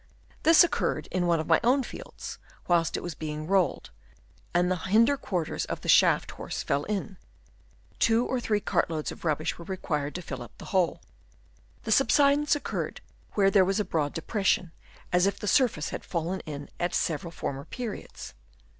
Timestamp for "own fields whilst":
1.63-2.97